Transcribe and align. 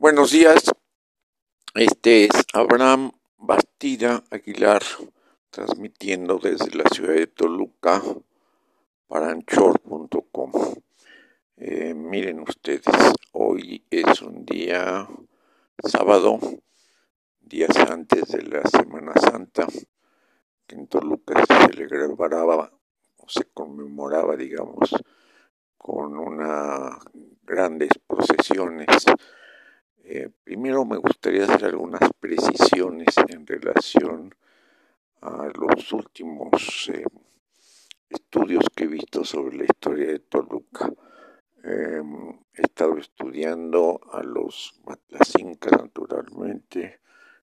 Buenos 0.00 0.30
días, 0.30 0.64
este 1.74 2.24
es 2.24 2.30
Abraham 2.54 3.12
Bastida 3.36 4.24
Aguilar, 4.30 4.82
transmitiendo 5.50 6.38
desde 6.38 6.74
la 6.74 6.84
ciudad 6.88 7.12
de 7.12 7.26
Toluca 7.26 8.00
para 9.08 9.30
anchor.com. 9.30 10.52
Eh, 11.58 11.92
miren 11.92 12.40
ustedes, 12.40 12.86
hoy 13.32 13.84
es 13.90 14.22
un 14.22 14.46
día 14.46 15.06
sábado, 15.84 16.38
días 17.38 17.76
antes 17.76 18.28
de 18.28 18.42
la 18.44 18.62
Semana 18.70 19.12
Santa, 19.20 19.66
que 20.66 20.76
en 20.76 20.86
Toluca 20.86 21.44
se 21.44 21.76
celebraba 21.76 22.72
o 23.18 23.28
se 23.28 23.44
conmemoraba, 23.52 24.34
digamos, 24.34 24.96
con 25.76 26.16
unas 26.16 26.96
grandes 27.42 27.90
procesiones 28.06 29.04
eh, 30.12 30.28
primero 30.42 30.84
me 30.84 30.96
gustaría 30.96 31.44
hacer 31.44 31.66
algunas 31.66 32.00
precisiones 32.18 33.14
en 33.28 33.46
relación 33.46 34.34
a 35.20 35.48
los 35.54 35.92
últimos 35.92 36.90
eh, 36.92 37.04
estudios 38.08 38.64
que 38.74 38.84
he 38.84 38.88
visto 38.88 39.24
sobre 39.24 39.58
la 39.58 39.64
historia 39.64 40.08
de 40.08 40.18
Toluca. 40.18 40.92
Em, 41.62 42.30
he 42.54 42.62
estado 42.62 42.98
estudiando 42.98 44.00
a 44.12 44.24
los 44.24 44.80
Matlacinca 44.84 45.70
naturalmente, 45.76 46.98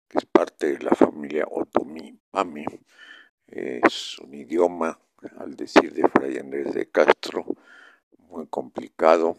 que 0.09 0.17
es 0.17 0.25
parte 0.25 0.73
de 0.73 0.83
la 0.83 0.91
familia 0.91 1.45
Otomi-Pami. 1.49 2.65
Es 3.47 4.19
un 4.19 4.33
idioma, 4.33 4.99
al 5.37 5.55
decir 5.55 5.93
de 5.93 6.05
Fray 6.09 6.37
Andrés 6.37 6.73
de 6.73 6.89
Castro, 6.89 7.45
muy 8.27 8.45
complicado, 8.47 9.37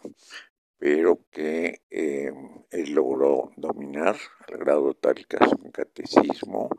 pero 0.79 1.25
que 1.29 1.81
eh, 1.89 2.31
él 2.71 2.91
logró 2.93 3.51
dominar 3.57 4.15
al 4.47 4.57
grado 4.57 4.93
tal 4.93 5.27
que 5.27 5.37
su 5.37 5.71
catecismo 5.71 6.69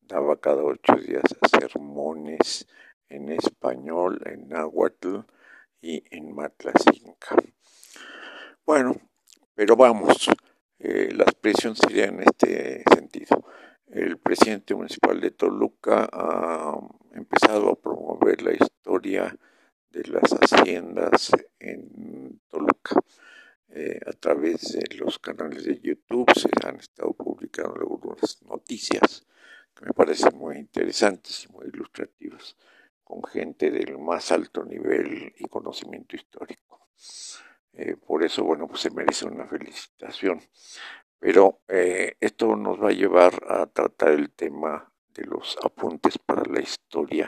daba 0.00 0.40
cada 0.40 0.64
ocho 0.64 0.94
días 0.94 1.22
sermones 1.50 2.66
en 3.10 3.28
español, 3.28 4.22
en 4.24 4.48
náhuatl 4.48 5.18
y 5.82 6.02
en 6.10 6.34
matlacinca. 6.34 7.36
Bueno, 8.64 8.96
pero 9.54 9.76
vamos, 9.76 10.30
eh, 10.78 11.10
la 11.14 11.24
expresión 11.24 11.76
sería 11.76 12.06
en 12.06 12.22
este 12.22 12.82
sentido. 12.94 13.44
El 13.86 14.16
presidente 14.16 14.74
municipal 14.74 15.20
de 15.20 15.30
Toluca 15.30 16.08
ha 16.10 16.80
empezado 17.12 17.70
a 17.70 17.76
promover 17.76 18.40
la 18.40 18.54
historia 18.54 19.36
de 19.90 20.04
las 20.04 20.32
haciendas 20.32 21.32
en 21.58 22.40
Toluca 22.48 22.96
eh, 23.74 23.98
a 24.06 24.12
través 24.12 24.72
de 24.72 24.96
los 24.96 25.18
canales 25.18 25.64
de 25.64 25.80
YouTube 25.80 26.30
se 26.34 26.50
han 26.62 26.76
estado 26.76 27.14
publicando 27.14 27.74
algunas 27.80 28.42
noticias 28.42 29.26
que 29.74 29.86
me 29.86 29.92
parecen 29.92 30.36
muy 30.36 30.58
interesantes 30.58 31.46
y 31.46 31.52
muy 31.52 31.66
ilustrativas, 31.68 32.56
con 33.02 33.24
gente 33.24 33.70
del 33.70 33.98
más 33.98 34.30
alto 34.30 34.62
nivel 34.64 35.32
y 35.38 35.44
conocimiento 35.48 36.16
histórico. 36.16 36.86
Eh, 37.72 37.96
por 37.96 38.22
eso, 38.22 38.44
bueno, 38.44 38.68
pues 38.68 38.82
se 38.82 38.90
merece 38.90 39.26
una 39.26 39.46
felicitación. 39.46 40.42
Pero 41.18 41.60
eh, 41.68 42.16
esto 42.20 42.56
nos 42.56 42.78
va 42.82 42.88
a 42.88 42.92
llevar 42.92 43.32
a 43.48 43.66
tratar 43.66 44.10
el 44.10 44.30
tema 44.32 44.92
de 45.14 45.24
los 45.24 45.56
apuntes 45.64 46.18
para 46.18 46.42
la 46.44 46.60
historia 46.60 47.26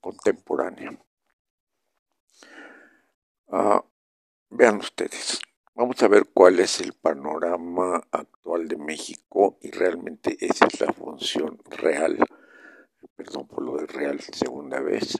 contemporánea. 0.00 0.98
Ah, 3.48 3.82
vean 4.50 4.76
ustedes, 4.76 5.40
Vamos 5.78 6.02
a 6.02 6.08
ver 6.08 6.24
cuál 6.32 6.58
es 6.60 6.80
el 6.80 6.94
panorama 6.94 8.02
actual 8.10 8.66
de 8.66 8.78
México 8.78 9.58
y 9.60 9.70
realmente 9.70 10.34
esa 10.40 10.64
es 10.68 10.80
la 10.80 10.90
función 10.90 11.60
real, 11.68 12.16
perdón 13.14 13.46
por 13.46 13.62
lo 13.62 13.76
de 13.76 13.86
real 13.86 14.18
segunda 14.20 14.80
vez, 14.80 15.18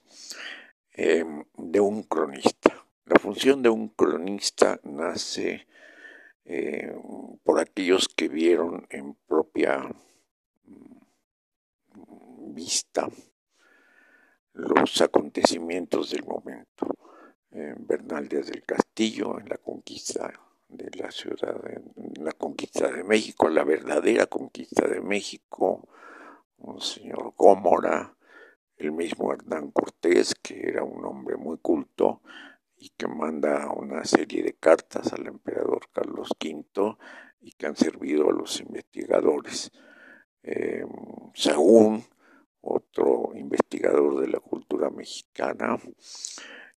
em, 0.95 1.45
de 1.59 1.79
un 1.79 2.05
cronista. 2.05 2.87
La 3.05 3.21
función 3.21 3.63
de 3.63 3.69
un 3.69 3.91
cronista 3.91 4.81
nace 4.83 5.67
em, 6.47 7.37
por 7.45 7.61
aquellos 7.61 8.09
que 8.09 8.29
vieron 8.29 8.87
en 8.89 9.15
propia 9.29 9.83
mm, 10.65 12.55
vista 12.55 13.11
los 14.55 15.03
acontecimientos 15.03 16.13
del 16.13 16.25
momento. 16.25 16.87
Bernal 17.51 18.29
Díaz 18.29 18.47
del 18.47 18.65
Castillo 18.65 19.39
en 19.39 19.49
la 19.49 19.57
conquista 19.57 20.33
de 20.69 20.91
la 20.99 21.11
ciudad, 21.11 21.57
en 21.67 22.25
la 22.25 22.33
conquista 22.33 22.91
de 22.91 23.05
México, 23.05 23.49
la 23.49 23.65
verdadera 23.65 24.27
conquista 24.27 24.87
de 24.89 25.01
México, 25.01 25.89
un 26.59 26.81
señor 26.81 27.35
Gómora, 27.37 28.17
el 28.77 28.93
mismo 28.93 29.33
Hernán 29.33 29.71
Cortés, 29.71 30.35
que 30.35 30.69
era 30.69 30.83
un 30.83 31.05
hombre 31.05 31.37
muy 31.37 31.59
culto 31.59 32.21
y 32.77 32.91
que 32.91 33.07
manda 33.07 33.71
una 33.71 34.05
serie 34.05 34.43
de 34.43 34.55
cartas 34.55 35.13
al 35.13 35.27
emperador 35.27 35.89
Carlos 35.93 36.31
V 36.39 36.97
y 37.41 37.53
que 37.53 37.67
han 37.67 37.77
servido 37.77 38.29
a 38.29 38.33
los 38.33 38.61
investigadores. 38.61 39.73
Eh, 40.43 40.85
otro 42.61 43.31
investigador 43.35 44.21
de 44.21 44.29
la 44.29 44.41
cultura 44.41 44.91
mexicana, 44.91 45.79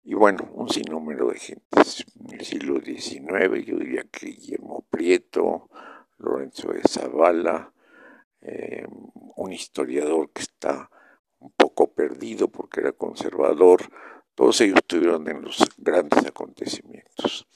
y 0.02 0.14
bueno, 0.14 0.48
un 0.54 0.68
sinnúmero 0.68 1.28
de 1.28 1.38
gentes. 1.38 2.04
En 2.18 2.38
el 2.38 2.44
siglo 2.44 2.80
XIX 2.80 3.64
yo 3.64 3.76
diría 3.76 4.04
que 4.10 4.26
Guillermo 4.26 4.86
Prieto, 4.90 5.68
Lorenzo 6.18 6.72
de 6.72 6.82
Zavala, 6.82 7.72
eh, 8.40 8.86
un 9.36 9.52
historiador 9.52 10.30
que 10.30 10.42
está 10.42 10.90
un 11.40 11.50
poco 11.52 11.92
perdido 11.92 12.48
porque 12.48 12.80
era 12.80 12.92
conservador, 12.92 13.82
todos 14.34 14.60
ellos 14.60 14.76
estuvieron 14.78 15.28
en 15.28 15.42
los 15.42 15.58
grandes 15.76 16.24
acontecimientos. 16.26 17.46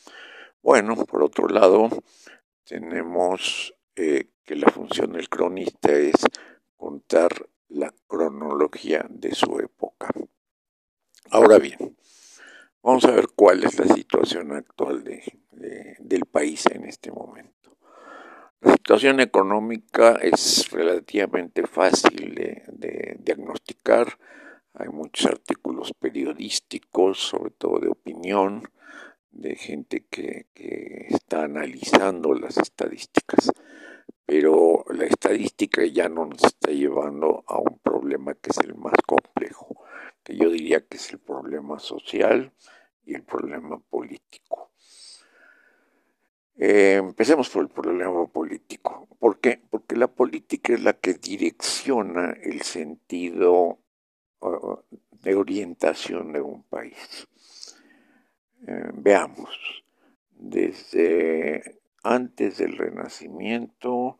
Bueno, 0.62 0.96
por 1.06 1.22
otro 1.22 1.48
lado, 1.48 1.88
tenemos 2.64 3.74
eh, 3.96 4.30
que 4.44 4.56
la 4.56 4.68
función 4.70 5.12
del 5.12 5.28
cronista 5.28 5.92
es 5.92 6.14
contar 6.76 7.30
la 7.68 7.92
cronología 8.06 9.06
de 9.08 9.34
su 9.34 9.58
época. 9.58 10.08
Ahora 11.30 11.58
bien, 11.58 11.96
Vamos 12.84 13.04
a 13.04 13.12
ver 13.12 13.28
cuál 13.36 13.62
es 13.62 13.78
la 13.78 13.94
situación 13.94 14.50
actual 14.50 15.04
del 15.04 16.26
país 16.26 16.66
en 16.66 16.84
este 16.84 17.12
momento. 17.12 17.76
La 18.60 18.72
situación 18.72 19.20
económica 19.20 20.16
es 20.20 20.68
relativamente 20.72 21.64
fácil 21.68 22.34
de, 22.34 23.16
diagnosticar. 23.20 24.18
Hay 24.74 24.88
muchos 24.88 25.26
artículos 25.26 25.92
periodísticos, 25.96 27.18
sobre 27.18 27.52
todo 27.52 27.78
de 27.78 27.88
opinión, 27.88 28.64
de 29.30 29.54
gente 29.54 30.04
que, 30.10 30.46
que 30.52 31.06
está 31.10 31.44
analizando 31.44 32.34
las 32.34 32.58
estadísticas. 32.58 33.52
Pero 34.26 34.84
la 34.88 35.04
estadística 35.04 35.84
ya 35.84 36.08
no 36.08 36.26
nos 36.26 36.42
está 36.42 36.72
llevando 36.72 37.44
a 37.46 37.60
un 37.60 37.78
problema 37.78 38.34
que 38.34 38.50
es 38.50 38.58
el 38.58 38.74
más 38.74 38.94
complejo 39.06 39.31
que 40.22 40.36
yo 40.36 40.50
diría 40.50 40.86
que 40.86 40.96
es 40.96 41.12
el 41.12 41.18
problema 41.18 41.78
social 41.78 42.52
y 43.04 43.14
el 43.14 43.22
problema 43.22 43.78
político. 43.78 44.70
Eh, 46.56 46.96
empecemos 46.96 47.48
por 47.48 47.62
el 47.62 47.70
problema 47.70 48.26
político. 48.26 49.08
¿Por 49.18 49.40
qué? 49.40 49.60
Porque 49.70 49.96
la 49.96 50.08
política 50.08 50.74
es 50.74 50.82
la 50.82 50.92
que 50.92 51.14
direcciona 51.14 52.36
el 52.42 52.62
sentido 52.62 53.78
de 55.22 55.34
orientación 55.34 56.32
de 56.32 56.40
un 56.40 56.62
país. 56.64 57.28
Eh, 58.66 58.90
veamos, 58.94 59.84
desde 60.30 61.80
antes 62.02 62.58
del 62.58 62.76
Renacimiento, 62.76 64.18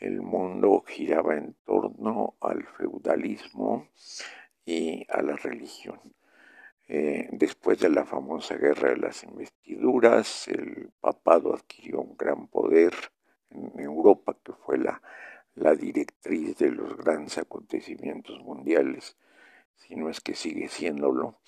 el 0.00 0.20
mundo 0.20 0.82
giraba 0.86 1.36
en 1.36 1.54
torno 1.64 2.34
al 2.40 2.64
feudalismo 2.76 3.88
y 4.64 5.06
a 5.08 5.22
la 5.22 5.36
religión. 5.36 6.00
Eh, 6.86 7.28
después 7.32 7.78
de 7.80 7.88
la 7.88 8.04
famosa 8.04 8.56
guerra 8.56 8.90
de 8.90 8.98
las 8.98 9.24
investiduras, 9.24 10.48
el 10.48 10.90
papado 11.00 11.54
adquirió 11.54 12.00
un 12.00 12.16
gran 12.16 12.46
poder 12.48 12.92
en 13.50 13.80
Europa, 13.80 14.36
que 14.42 14.52
fue 14.52 14.78
la, 14.78 15.00
la 15.54 15.74
directriz 15.74 16.58
de 16.58 16.70
los 16.70 16.96
grandes 16.96 17.38
acontecimientos 17.38 18.38
mundiales, 18.40 19.16
si 19.76 19.96
no 19.96 20.10
es 20.10 20.20
que 20.20 20.34
sigue 20.34 20.68
siéndolo. 20.68 21.38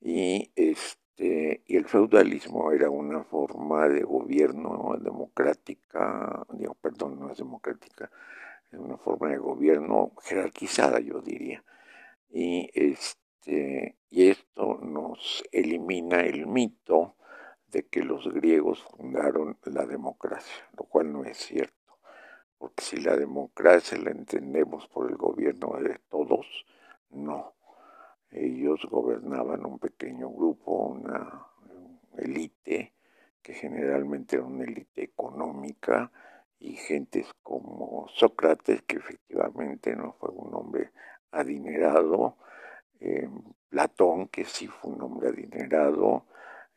Y, 0.00 0.50
este, 0.56 1.62
y 1.66 1.76
el 1.76 1.86
feudalismo 1.86 2.72
era 2.72 2.90
una 2.90 3.24
forma 3.24 3.88
de 3.88 4.02
gobierno 4.02 4.96
democrática, 5.00 6.44
digo, 6.52 6.74
perdón, 6.74 7.20
no 7.20 7.30
es 7.30 7.38
democrática, 7.38 8.10
es 8.70 8.78
una 8.78 8.98
forma 8.98 9.28
de 9.30 9.38
gobierno 9.38 10.12
jerarquizada, 10.22 10.98
yo 11.00 11.20
diría 11.20 11.62
y, 12.32 12.70
este, 12.72 13.98
y 14.08 14.30
esto 14.30 14.78
nos 14.80 15.44
elimina 15.52 16.22
el 16.22 16.46
mito 16.46 17.16
de 17.66 17.86
que 17.86 18.02
los 18.02 18.26
griegos 18.32 18.82
fundaron 18.82 19.58
la 19.64 19.84
democracia, 19.84 20.64
lo 20.78 20.84
cual 20.84 21.12
no 21.12 21.24
es 21.24 21.36
cierto, 21.36 21.98
porque 22.56 22.82
si 22.82 22.96
la 22.96 23.16
democracia 23.16 23.98
la 23.98 24.10
entendemos 24.10 24.88
por 24.88 25.10
el 25.10 25.16
gobierno 25.16 25.76
de 25.78 25.98
todos, 26.08 26.46
no. 27.10 27.54
Ellos 28.30 28.80
gobernaban 28.90 29.66
un 29.66 29.78
pequeño 29.78 30.30
grupo, 30.30 30.72
una 30.86 31.46
élite, 32.16 32.94
que 33.42 33.52
generalmente 33.52 34.36
era 34.36 34.44
una 34.46 34.64
élite 34.64 35.02
económica, 35.02 36.10
y 36.58 36.76
gentes 36.76 37.26
como 37.42 38.06
Sócrates, 38.14 38.82
que 38.82 38.96
efectivamente 38.96 39.94
no 39.96 40.12
fue 40.12 40.30
un 40.30 40.54
hombre 40.54 40.91
adinerado, 41.32 42.36
eh, 43.00 43.28
Platón, 43.68 44.28
que 44.28 44.44
sí 44.44 44.68
fue 44.68 44.92
un 44.92 45.02
hombre 45.02 45.30
adinerado, 45.30 46.26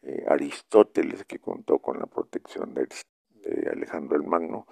eh, 0.01 0.25
Aristóteles, 0.27 1.25
que 1.25 1.39
contó 1.39 1.79
con 1.79 1.99
la 1.99 2.05
protección 2.05 2.73
de, 2.73 2.87
Alejandro 3.71 4.15
el 4.17 4.23
Magno, 4.23 4.65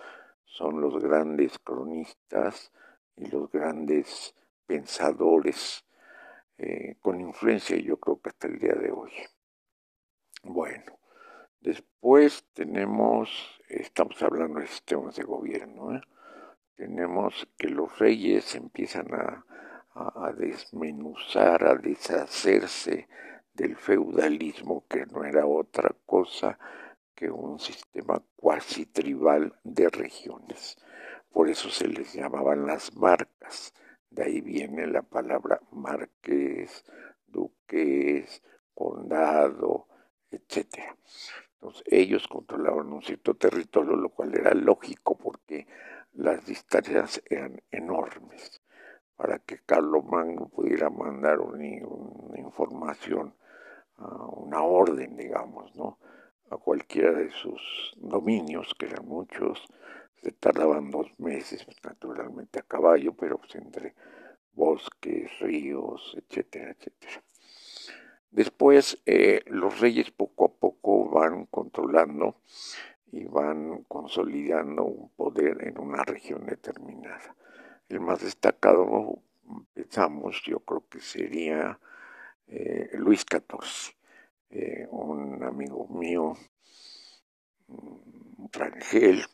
son 0.46 0.82
los 0.82 1.02
grandes 1.02 1.60
cronistas 1.60 2.72
y 3.16 3.28
los 3.28 3.52
grandes 3.52 4.36
pensadores 4.66 5.86
eh, 6.58 6.96
con 7.00 7.20
influencia, 7.22 7.78
yo 7.78 7.98
creo 7.98 8.20
que 8.20 8.30
hasta 8.30 8.48
el 8.48 8.58
día 8.58 8.74
de 8.74 8.92
hoy. 8.92 9.12
Bueno, 10.44 10.98
después 11.60 12.46
tenemos, 12.54 13.62
estamos 13.68 14.22
hablando 14.24 14.60
de 14.60 14.68
sistemas 14.68 15.16
de 15.16 15.24
gobierno, 15.24 16.02
tenemos 16.76 17.48
que 17.58 17.70
los 17.70 17.98
reyes 18.00 18.56
empiezan 18.56 19.14
a, 19.14 19.46
a, 19.96 20.32
desmenuzar, 20.32 21.64
a 21.66 21.76
deshacerse 21.76 23.08
del 23.54 23.76
feudalismo, 23.76 24.86
que 24.88 25.06
no 25.06 25.24
era 25.24 25.46
otra 25.46 25.96
cosa 26.06 26.58
que 27.14 27.30
un 27.30 27.60
sistema 27.60 28.22
cuasi 28.36 28.88
tribal 28.88 29.54
de 29.64 29.90
regiones. 29.90 30.78
Por 31.32 31.50
eso 31.50 31.70
se 31.70 31.88
les 31.88 32.14
llamaban 32.14 32.66
las 32.66 32.96
marcas. 32.96 33.74
De 34.10 34.24
ahí 34.24 34.42
viene 34.42 34.88
la 34.88 35.04
palabra 35.04 35.60
marqués, 35.72 36.84
duques, 37.28 38.42
condado, 38.74 39.88
etc. 40.32 40.96
Entonces 41.54 41.84
ellos 41.88 42.28
controlaban 42.28 42.92
un 42.92 43.02
cierto 43.04 43.36
territorio, 43.36 43.96
lo 43.96 44.10
cual 44.10 44.36
era 44.36 44.54
lógico 44.54 45.18
porque 45.18 45.68
las 46.14 46.46
distancias 46.46 47.22
eran 47.30 47.62
enormes 47.72 48.63
para 49.16 49.40
que 49.40 49.60
Carlos 49.66 50.04
Magno 50.06 50.48
pudiera 50.50 50.90
mandar 50.90 51.40
una, 51.40 51.66
información, 52.38 53.34
una 53.98 54.64
orden, 54.64 55.16
digamos, 55.16 55.76
¿no? 55.76 56.00
a 56.50 56.58
cualquiera 56.58 57.12
de 57.12 57.32
sus 57.32 57.94
dominios, 57.98 58.74
que 58.78 58.86
eran 58.86 59.08
muchos, 59.08 59.64
se 60.22 60.32
tardaban 60.32 60.92
dos 60.92 61.08
meses, 61.20 61.66
naturalmente 61.84 62.60
a 62.60 62.64
caballo, 62.64 63.14
pero 63.14 63.38
pues 63.38 63.56
entre 63.56 63.96
bosques, 64.54 65.32
ríos, 65.40 66.16
etcétera, 66.18 66.72
etcétera. 66.72 67.24
Después 68.32 69.02
eh, 69.06 69.42
los 69.48 69.80
reyes 69.80 70.12
poco 70.12 70.46
a 70.46 70.54
poco 70.54 71.10
van 71.10 71.46
controlando 71.46 72.38
y 73.12 73.26
van 73.26 73.84
consolidando 73.84 74.86
un 74.86 75.10
poder 75.10 75.68
en 75.68 75.80
una 75.80 76.04
región 76.04 76.46
determinada. 76.46 77.36
El 77.90 78.00
más 78.00 78.22
destacado, 78.22 79.20
pensamos, 79.74 80.42
yo 80.46 80.60
creo 80.60 80.84
que 80.90 81.00
sería 81.00 81.80
eh, 82.48 82.90
Luis 82.94 83.26
XIV, 83.30 83.96
eh, 84.50 84.88
un 84.92 85.44
amigo 85.44 85.88
mío, 85.88 86.38
Rangel, 88.52 89.26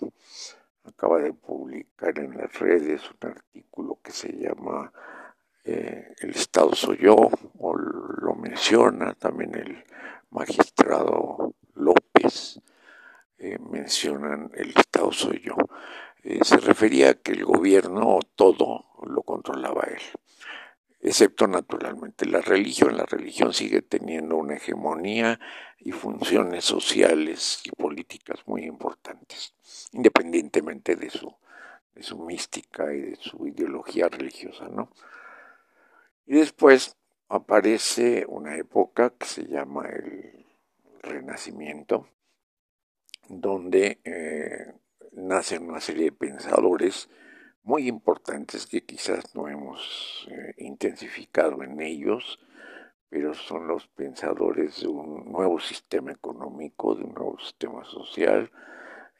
acaba 0.83 1.19
de 1.19 1.33
publicar 1.33 2.17
en 2.19 2.37
las 2.37 2.57
redes 2.59 3.01
un 3.11 3.29
artículo 3.29 3.99
que 4.03 4.11
se 4.11 4.31
llama 4.31 4.91
eh, 5.63 6.15
El 6.19 6.31
Estado 6.31 6.73
soy 6.73 6.97
yo, 6.97 7.15
o 7.57 7.75
lo 7.75 8.35
menciona 8.35 9.13
también 9.13 9.55
el 9.55 9.83
magistrado 10.29 11.53
López, 11.75 12.61
mencionan 13.71 14.51
El 14.53 14.69
Estado 14.69 15.11
soy 15.11 15.41
yo. 15.41 15.55
Eh, 16.23 16.39
se 16.43 16.57
refería 16.57 17.11
a 17.11 17.13
que 17.13 17.31
el 17.31 17.45
gobierno 17.45 18.19
todo 18.35 18.85
lo 19.05 19.23
controlaba 19.23 19.83
él, 19.83 20.01
excepto 20.99 21.47
naturalmente 21.47 22.25
la 22.25 22.41
religión. 22.41 22.97
La 22.97 23.05
religión 23.05 23.53
sigue 23.53 23.81
teniendo 23.81 24.35
una 24.35 24.55
hegemonía 24.55 25.39
y 25.77 25.91
funciones 25.91 26.65
sociales 26.65 27.61
y 27.63 27.71
políticas 27.71 28.39
muy 28.45 28.65
importantes, 28.65 29.53
independientemente 29.93 30.95
de 30.95 31.09
su, 31.09 31.33
de 31.93 32.03
su 32.03 32.19
mística 32.19 32.93
y 32.93 33.01
de 33.01 33.15
su 33.15 33.47
ideología 33.47 34.09
religiosa, 34.09 34.67
¿no? 34.67 34.89
Y 36.25 36.35
después 36.35 36.95
aparece 37.29 38.25
una 38.27 38.57
época 38.57 39.11
que 39.11 39.25
se 39.25 39.45
llama 39.47 39.87
el 39.87 40.45
Renacimiento, 41.01 42.09
donde 43.29 43.99
eh, 44.03 44.73
nacen 45.11 45.67
una 45.69 45.79
serie 45.79 46.05
de 46.05 46.11
pensadores 46.11 47.09
muy 47.63 47.87
importantes 47.87 48.65
que 48.65 48.81
quizás 48.81 49.35
no 49.35 49.47
hemos 49.47 50.27
eh, 50.31 50.53
intensificado 50.57 51.63
en 51.63 51.81
ellos, 51.81 52.39
pero 53.09 53.33
son 53.33 53.67
los 53.67 53.87
pensadores 53.87 54.81
de 54.81 54.87
un 54.87 55.31
nuevo 55.31 55.59
sistema 55.59 56.11
económico, 56.11 56.95
de 56.95 57.03
un 57.03 57.13
nuevo 57.13 57.39
sistema 57.39 57.83
social, 57.83 58.51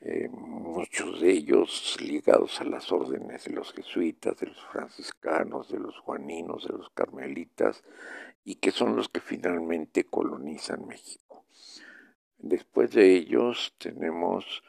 eh, 0.02 0.30
muchos 0.30 1.20
de 1.20 1.32
ellos 1.32 1.98
ligados 2.00 2.62
a 2.62 2.64
las 2.64 2.92
órdenes 2.92 3.44
de 3.44 3.52
los 3.52 3.74
jesuitas, 3.74 4.38
de 4.40 4.48
los 4.48 4.66
franciscanos, 4.68 5.70
de 5.70 5.80
los 5.80 5.98
juaninos, 6.00 6.66
de 6.66 6.74
los 6.74 6.90
carmelitas, 6.92 7.84
y 8.46 8.56
que 8.56 8.72
son 8.72 8.96
los 8.96 9.10
que 9.10 9.20
finalmente 9.20 10.06
colonizan 10.06 10.88
México. 10.88 11.44
Después 12.38 12.92
de 12.92 13.14
ellos 13.14 13.76
tenemos 13.78 14.64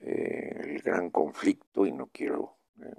eh, 0.00 0.60
el 0.62 0.82
gran 0.82 1.10
conflicto, 1.10 1.84
y 1.84 1.92
no 1.92 2.06
quiero 2.12 2.56
eh, 2.80 2.94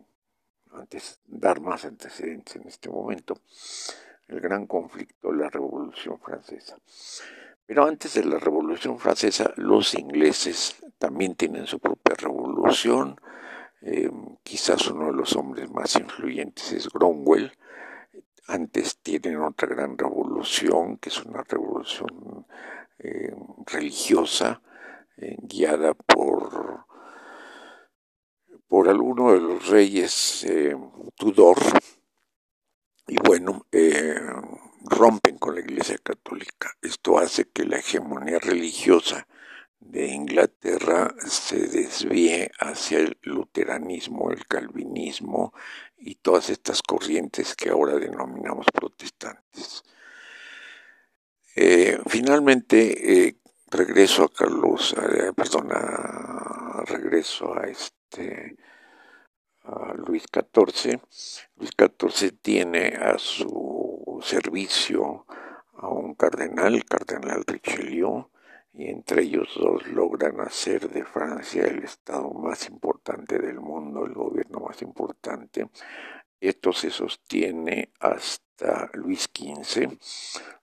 antes 0.74 1.20
dar 1.26 1.62
más 1.62 1.86
antecedentes 1.86 2.58
en 2.58 2.68
este 2.68 2.90
momento, 2.90 3.40
el 4.28 4.42
gran 4.42 4.68
conflicto, 4.68 5.32
la 5.32 5.50
Revolución 5.50 6.20
Francesa. 6.20 6.78
Pero 7.66 7.86
antes 7.86 8.16
de 8.16 8.26
la 8.26 8.38
Revolución 8.38 9.00
Francesa, 9.00 9.54
los 9.56 9.94
ingleses 9.94 10.76
también 10.98 11.36
tienen 11.36 11.68
su 11.68 11.80
propia 11.80 12.16
revolución. 12.16 13.20
Eh, 13.82 14.12
quizás 14.44 14.88
uno 14.88 15.08
de 15.08 15.14
los 15.14 15.36
hombres 15.36 15.70
más 15.72 15.96
influyentes 15.96 16.72
es 16.74 16.90
Cromwell. 16.90 17.54
Antes 18.48 18.98
tienen 18.98 19.42
otra 19.42 19.68
gran 19.68 19.98
revolución, 19.98 20.98
que 20.98 21.10
es 21.10 21.24
una 21.24 21.44
revolución 21.44 22.46
religiosa, 23.68 24.62
guiada 25.16 25.94
por 25.94 26.89
por 28.70 28.88
alguno 28.88 29.34
de 29.34 29.40
los 29.40 29.68
reyes 29.68 30.46
eh, 30.46 30.78
Tudor 31.16 31.58
y 33.08 33.18
bueno, 33.18 33.66
eh, 33.72 34.22
rompen 34.84 35.40
con 35.40 35.56
la 35.56 35.62
Iglesia 35.62 35.98
Católica. 35.98 36.72
Esto 36.80 37.18
hace 37.18 37.50
que 37.50 37.66
la 37.66 37.80
hegemonía 37.80 38.38
religiosa 38.38 39.28
de 39.80 40.10
Inglaterra 40.10 41.16
se 41.26 41.68
desvíe 41.68 42.52
hacia 42.60 43.00
el 43.00 43.18
luteranismo, 43.24 44.30
el 44.30 44.46
calvinismo 44.46 45.52
y 45.98 46.16
todas 46.16 46.52
estas 46.52 46.84
corrientes 46.84 47.56
que 47.56 47.72
ahora 47.72 47.96
denominamos 47.96 48.68
protestantes. 48.72 49.84
Eh, 51.56 52.00
finalmente, 52.06 53.36
regreso 53.72 54.26
a 54.26 54.32
Carlos, 54.32 54.96
perdón, 55.36 55.70
regreso 56.86 57.58
a 57.58 57.64
este 57.64 57.99
este, 58.10 58.58
Luis 60.08 60.26
XIV. 60.34 61.00
Luis 61.58 61.72
XIV 61.78 62.32
tiene 62.42 62.88
a 62.96 63.18
su 63.20 64.20
servicio 64.24 65.26
a 65.76 65.88
un 65.88 66.16
cardenal, 66.16 66.76
el 66.76 66.86
cardenal 66.86 67.44
Richelieu, 67.46 68.30
y 68.74 68.88
entre 68.90 69.24
ellos 69.24 69.50
dos 69.56 69.88
logran 69.88 70.40
hacer 70.42 70.90
de 70.90 71.06
Francia 71.06 71.66
el 71.66 71.84
estado 71.84 72.32
más 72.32 72.68
importante 72.68 73.40
del 73.40 73.60
mundo, 73.60 74.06
el 74.06 74.14
gobierno 74.14 74.60
más 74.60 74.82
importante. 74.82 75.70
Esto 76.40 76.72
se 76.74 76.90
sostiene 76.90 77.92
hasta 78.00 78.90
Luis 78.94 79.30
XV. 79.34 79.98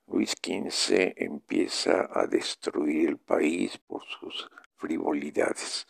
Luis 0.07 0.31
XV 0.31 1.15
empieza 1.17 2.09
a 2.13 2.27
destruir 2.27 3.09
el 3.09 3.19
país 3.19 3.79
por 3.79 4.03
sus 4.05 4.49
frivolidades 4.77 5.87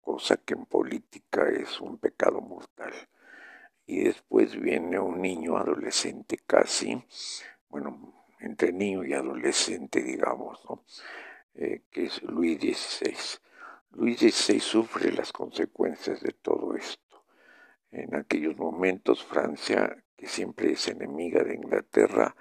cosa 0.00 0.36
que 0.36 0.54
en 0.54 0.66
política 0.66 1.48
es 1.48 1.80
un 1.80 1.98
pecado 1.98 2.40
mortal. 2.40 2.92
Y 3.86 4.04
después 4.04 4.58
viene 4.60 4.98
un 4.98 5.20
niño 5.20 5.56
adolescente 5.56 6.38
casi, 6.46 7.02
bueno, 7.68 8.24
entre 8.40 8.72
niño 8.72 9.04
y 9.04 9.14
adolescente, 9.14 10.02
digamos, 10.02 10.64
¿no? 10.68 10.84
Eh, 11.54 11.82
que 11.90 12.04
es 12.04 12.22
Luis 12.22 12.58
XVI. 12.60 13.16
Luis 13.92 14.18
XVI 14.20 14.60
sufre 14.60 15.12
las 15.12 15.32
consecuencias 15.32 16.20
de 16.20 16.32
todo 16.32 16.76
esto. 16.76 17.24
En 17.90 18.14
aquellos 18.14 18.56
momentos 18.56 19.24
Francia, 19.24 20.04
que 20.16 20.26
siempre 20.26 20.72
es 20.72 20.86
enemiga 20.86 21.42
de 21.42 21.56
Inglaterra, 21.56 22.36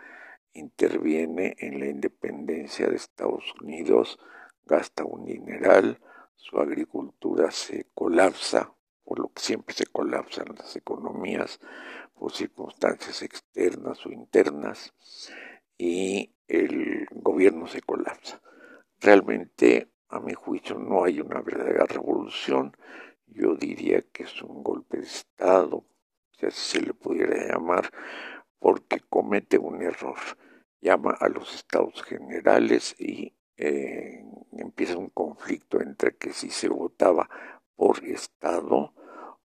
interviene 0.53 1.55
en 1.57 1.79
la 1.79 1.87
independencia 1.87 2.87
de 2.87 2.95
Estados 2.95 3.53
Unidos, 3.61 4.19
gasta 4.65 5.03
un 5.03 5.25
dineral, 5.25 5.99
su 6.39 6.57
agricultura 6.57 7.51
se 7.51 7.87
colapsa, 7.93 8.73
por 9.03 9.19
lo 9.19 9.27
que 9.27 9.41
siempre 9.41 9.75
se 9.75 9.85
colapsan 9.85 10.55
las 10.57 10.73
economías, 10.75 11.59
por 12.13 12.31
circunstancias 12.31 13.21
externas 13.21 14.05
o 14.05 14.11
internas, 14.11 14.93
y 15.77 16.33
el 16.47 17.07
gobierno 17.11 17.67
se 17.67 17.81
colapsa. 17.81 18.41
Realmente, 19.01 19.91
a 20.07 20.21
mi 20.21 20.33
juicio, 20.33 20.79
no 20.79 21.03
hay 21.03 21.19
una 21.19 21.41
verdadera 21.41 21.85
revolución, 21.85 22.75
yo 23.27 23.55
diría 23.55 24.01
que 24.01 24.23
es 24.23 24.41
un 24.41 24.63
golpe 24.63 24.97
de 24.97 25.07
Estado, 25.07 25.85
si 26.31 26.45
así 26.45 26.79
se 26.79 26.85
le 26.85 26.93
pudiera 26.93 27.35
llamar, 27.47 27.91
porque 28.59 29.01
comete 29.01 29.57
un 29.57 29.81
error. 29.81 30.17
Llama 30.81 31.11
a 31.19 31.27
los 31.27 31.53
estados 31.53 32.01
generales 32.03 32.95
y 32.97 33.33
eh, 33.61 34.23
empieza 34.53 34.97
un 34.97 35.09
conflicto 35.09 35.81
entre 35.81 36.15
que 36.15 36.31
si 36.31 36.49
se 36.49 36.69
votaba 36.69 37.29
por 37.75 38.03
estado 38.05 38.93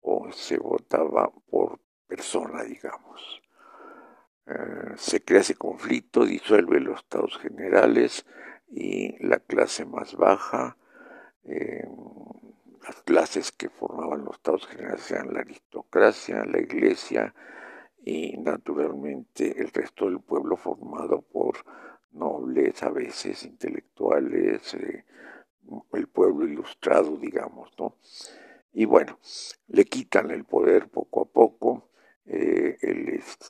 o 0.03 0.31
se 0.33 0.59
votaba 0.59 1.33
por 1.51 1.81
persona, 2.07 2.63
digamos. 2.63 3.43
Eh, 4.47 4.93
se 4.97 5.25
crea 5.25 5.41
ese 5.41 5.55
conflicto, 5.55 6.27
disuelve 6.27 6.79
los 6.81 6.99
estados 6.99 7.39
generales 7.39 8.27
y 8.69 9.17
la 9.27 9.39
clase 9.39 9.87
más 9.87 10.15
baja, 10.15 10.77
eh, 11.45 11.89
las 12.87 13.03
clases 13.05 13.51
que 13.51 13.71
formaban 13.71 14.27
los 14.27 14.37
estados 14.37 14.67
generales 14.67 15.11
eran 15.11 15.33
la 15.33 15.41
aristocracia, 15.41 16.45
la 16.45 16.61
iglesia 16.61 17.35
y 18.05 18.37
naturalmente 18.37 19.59
el 19.59 19.71
resto 19.71 20.05
del 20.05 20.21
pueblo 20.21 20.57
formado 20.57 21.23
por 21.23 21.57
nobles, 22.13 22.83
a 22.83 22.91
veces 22.91 23.45
intelectuales, 23.45 24.75
eh, 24.75 25.05
el 25.93 26.09
pueblo 26.09 26.47
ilustrado, 26.47 27.17
digamos, 27.17 27.71
¿no? 27.79 27.97
Y 28.73 28.85
bueno, 28.85 29.19
le 29.69 29.85
quitan 29.85 30.31
el 30.31 30.45
poder 30.45 30.89
poco 30.89 31.23
a 31.23 31.25
poco, 31.27 31.91
eh, 32.27 32.79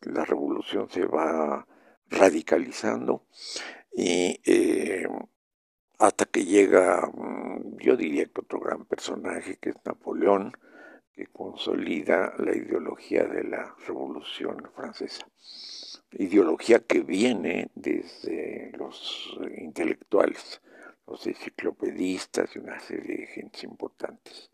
la 0.03 0.25
revolución 0.25 0.89
se 0.91 1.05
va 1.05 1.67
radicalizando 2.09 3.27
y 3.93 4.41
eh, 4.45 5.07
hasta 5.99 6.25
que 6.27 6.45
llega, 6.45 7.07
mm, 7.07 7.77
yo 7.79 7.97
diría 7.97 8.27
que 8.27 8.41
otro 8.41 8.61
gran 8.61 8.85
personaje 8.85 9.57
que 9.59 9.71
es 9.71 9.77
Napoleón, 9.85 10.53
que 11.13 11.27
consolida 11.27 12.35
la 12.39 12.57
ideología 12.57 13.25
de 13.25 13.45
la 13.45 13.75
revolución 13.87 14.57
francesa 14.75 15.27
ideología 16.19 16.81
que 16.81 17.01
viene 17.01 17.71
desde 17.75 18.73
los 18.79 19.39
intelectuales, 19.57 20.61
los 21.07 21.27
enciclopedistas 21.27 22.55
y 22.55 22.59
una 22.59 22.79
serie 22.81 23.19
de 23.19 23.27
gentes 23.27 23.65
importantes, 23.65 24.51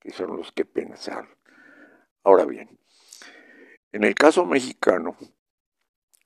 que 0.00 0.10
son 0.10 0.36
los 0.36 0.52
que 0.52 0.64
pensaron. 0.64 1.28
Ahora 2.22 2.44
bien, 2.44 2.78
en 3.92 4.04
el 4.04 4.14
caso 4.14 4.44
mexicano, 4.44 5.16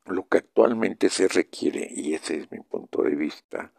lo 0.06 0.26
que 0.26 0.38
actualmente 0.38 1.08
se 1.08 1.28
requiere, 1.28 1.86
y 1.90 2.14
ese 2.14 2.38
es 2.38 2.50
mi 2.50 2.60
punto 2.60 3.02
de 3.02 3.14
vista 3.14 3.72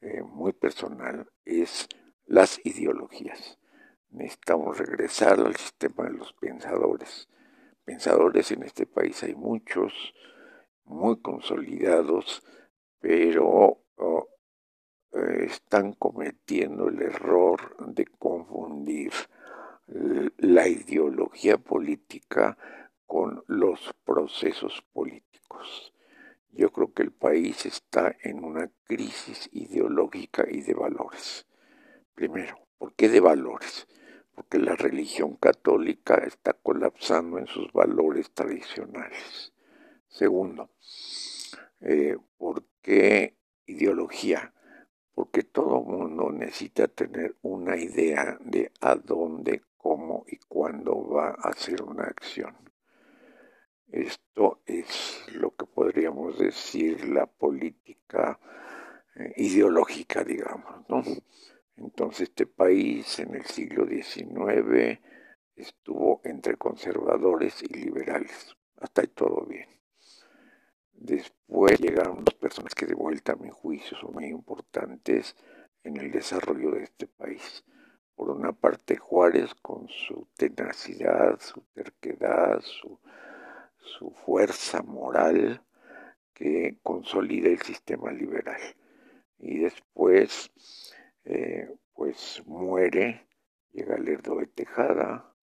eh, 0.00 0.22
muy 0.22 0.52
personal, 0.52 1.30
es 1.44 1.88
las 2.26 2.60
ideologías. 2.64 3.58
Necesitamos 4.10 4.76
regresar 4.78 5.40
al 5.40 5.56
sistema 5.56 6.04
de 6.04 6.10
los 6.12 6.34
pensadores. 6.34 7.28
Pensadores 7.84 8.50
en 8.52 8.64
este 8.64 8.84
país 8.84 9.22
hay 9.22 9.34
muchos, 9.34 10.14
muy 10.84 11.20
consolidados, 11.20 12.42
pero 13.00 13.84
eh, 15.12 15.44
están 15.44 15.92
cometiendo 15.94 16.88
el 16.88 17.02
error 17.02 17.76
de 17.94 18.06
confundir 18.06 19.12
la 20.38 20.68
ideología 20.68 21.58
política 21.58 22.56
con 23.06 23.44
los 23.46 23.94
procesos 24.04 24.82
políticos. 24.92 25.92
Yo 26.50 26.70
creo 26.70 26.92
que 26.92 27.02
el 27.02 27.12
país 27.12 27.66
está 27.66 28.14
en 28.22 28.44
una 28.44 28.70
crisis 28.84 29.48
ideológica 29.52 30.46
y 30.50 30.62
de 30.62 30.74
valores. 30.74 31.46
Primero, 32.14 32.58
¿por 32.78 32.94
qué 32.94 33.08
de 33.08 33.20
valores? 33.20 33.86
Porque 34.34 34.58
la 34.58 34.76
religión 34.76 35.36
católica 35.36 36.14
está 36.16 36.54
colapsando 36.54 37.38
en 37.38 37.46
sus 37.46 37.72
valores 37.72 38.30
tradicionales. 38.32 39.51
Segundo, 40.12 40.68
eh, 41.80 42.18
¿por 42.36 42.66
qué 42.82 43.38
ideología? 43.64 44.52
Porque 45.14 45.42
todo 45.42 45.80
mundo 45.80 46.30
necesita 46.30 46.86
tener 46.86 47.34
una 47.40 47.78
idea 47.78 48.36
de 48.44 48.70
a 48.82 48.94
dónde, 48.96 49.62
cómo 49.78 50.26
y 50.28 50.36
cuándo 50.36 51.08
va 51.08 51.30
a 51.30 51.48
hacer 51.48 51.82
una 51.82 52.04
acción. 52.04 52.54
Esto 53.90 54.60
es 54.66 55.24
lo 55.32 55.56
que 55.56 55.64
podríamos 55.64 56.38
decir 56.38 57.08
la 57.08 57.24
política 57.24 58.38
eh, 59.16 59.32
ideológica, 59.36 60.22
digamos, 60.24 60.86
¿no? 60.90 61.02
Entonces 61.76 62.28
este 62.28 62.44
país 62.44 63.18
en 63.18 63.34
el 63.34 63.46
siglo 63.46 63.86
XIX 63.86 65.00
estuvo 65.56 66.20
entre 66.24 66.58
conservadores 66.58 67.62
y 67.62 67.68
liberales. 67.68 68.54
Hasta 68.82 69.02
ahí 69.02 69.08
todo. 69.08 69.41
Después 71.04 71.80
llegaron 71.80 72.22
dos 72.22 72.34
personas 72.34 72.76
que 72.76 72.86
de 72.86 72.94
vuelta 72.94 73.32
a 73.32 73.36
mi 73.36 73.50
juicio 73.50 73.96
son 73.96 74.12
muy 74.12 74.26
importantes 74.26 75.34
en 75.82 75.96
el 75.96 76.12
desarrollo 76.12 76.70
de 76.70 76.84
este 76.84 77.08
país. 77.08 77.64
Por 78.14 78.30
una 78.30 78.52
parte 78.52 78.96
Juárez 78.98 79.52
con 79.56 79.88
su 79.88 80.28
tenacidad, 80.36 81.40
su 81.40 81.60
terquedad, 81.74 82.60
su, 82.60 83.00
fuerza 84.24 84.82
moral 84.82 85.60
que 86.34 86.78
consolida 86.84 87.48
el 87.48 87.60
sistema 87.62 88.12
liberal. 88.12 88.60
Y 89.38 89.58
después, 89.58 90.52
eh, 91.24 91.68
pues 91.94 92.44
muere, 92.46 93.26
llega 93.72 93.98
Lerdo 93.98 94.36
de 94.36 94.46
Tejada 94.46 95.34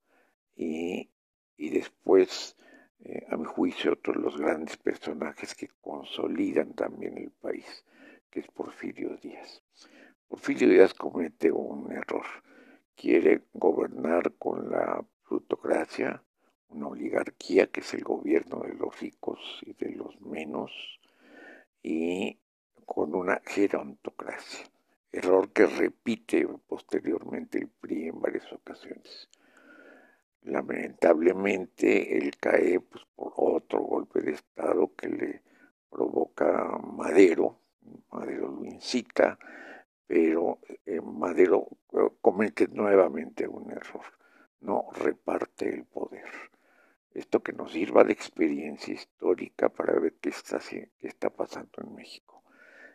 y, 0.55 1.11
y 1.57 1.69
después 1.71 2.55
eh, 3.01 3.25
a 3.29 3.37
mi 3.37 3.45
juicio, 3.45 3.93
otro 3.93 4.13
de 4.13 4.19
los 4.19 4.37
grandes 4.37 4.75
personajes 4.77 5.55
que 5.55 5.69
consolidan 5.81 6.73
también 6.73 7.17
el 7.17 7.31
país, 7.31 7.85
que 8.29 8.41
es 8.41 8.47
Porfirio 8.47 9.15
Díaz. 9.17 9.63
Porfirio 10.27 10.67
Díaz 10.67 10.93
comete 10.93 11.51
un 11.51 11.91
error. 11.91 12.25
Quiere 12.95 13.43
gobernar 13.53 14.33
con 14.37 14.69
la 14.69 15.03
plutocracia, 15.27 16.21
una 16.69 16.87
oligarquía 16.87 17.67
que 17.67 17.79
es 17.79 17.93
el 17.93 18.03
gobierno 18.03 18.59
de 18.59 18.73
los 18.73 18.99
ricos 18.99 19.39
y 19.61 19.73
de 19.73 19.91
los 19.91 20.19
menos, 20.21 20.71
y 21.81 22.37
con 22.85 23.15
una 23.15 23.41
gerontocracia. 23.45 24.65
Error 25.11 25.51
que 25.51 25.65
repite 25.65 26.47
posteriormente 26.67 27.59
el 27.59 27.67
PRI 27.67 28.09
en 28.09 28.21
varias 28.21 28.51
ocasiones. 28.51 29.29
Lamentablemente 30.43 32.17
él 32.17 32.37
cae 32.39 32.79
pues, 32.79 33.03
por 33.15 33.33
otro 33.35 33.81
golpe 33.81 34.21
de 34.21 34.31
Estado 34.31 34.93
que 34.95 35.09
le 35.09 35.43
provoca 35.89 36.77
Madero. 36.77 37.59
Madero 38.11 38.47
lo 38.49 38.65
incita, 38.65 39.37
pero 40.07 40.59
eh, 40.85 41.01
Madero 41.01 41.67
eh, 41.93 42.09
comete 42.21 42.67
nuevamente 42.67 43.47
un 43.47 43.71
error. 43.71 44.05
No 44.61 44.85
reparte 44.93 45.67
el 45.73 45.85
poder. 45.85 46.29
Esto 47.13 47.41
que 47.41 47.53
nos 47.53 47.73
sirva 47.73 48.03
de 48.03 48.13
experiencia 48.13 48.93
histórica 48.93 49.69
para 49.69 49.99
ver 49.99 50.13
qué 50.21 50.31
qué 50.99 51.07
está 51.07 51.29
pasando 51.29 51.81
en 51.81 51.95
México. 51.95 52.43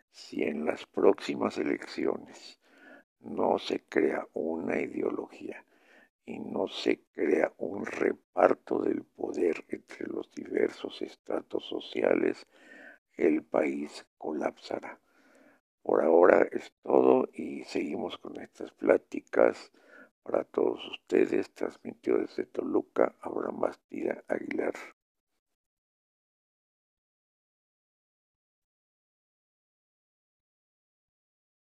Si 0.09 0.43
en 0.43 0.65
las 0.65 0.85
próximas 0.85 1.57
elecciones 1.57 2.59
no 3.19 3.59
se 3.59 3.81
crea 3.81 4.27
una 4.33 4.79
ideología 4.79 5.63
y 6.25 6.39
no 6.39 6.67
se 6.67 7.01
crea 7.13 7.53
un 7.57 7.85
reparto 7.85 8.79
del 8.79 9.03
poder 9.03 9.63
entre 9.69 10.07
los 10.07 10.31
diversos 10.31 11.01
estratos 11.01 11.65
sociales, 11.65 12.47
el 13.17 13.43
país 13.43 14.05
colapsará. 14.17 14.99
Por 15.83 16.03
ahora 16.03 16.47
es 16.51 16.73
todo 16.81 17.29
y 17.33 17.63
seguimos 17.65 18.17
con 18.17 18.41
estas 18.41 18.71
pláticas 18.71 19.71
para 20.23 20.43
todos 20.43 20.83
ustedes. 20.87 21.51
Transmitió 21.51 22.17
desde 22.17 22.45
Toluca 22.45 23.15
Abraham 23.21 23.59
Bastida 23.59 24.23
Aguilar. 24.27 24.73